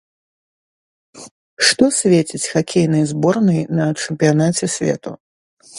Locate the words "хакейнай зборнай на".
2.55-3.85